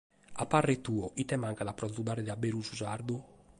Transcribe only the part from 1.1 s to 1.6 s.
ite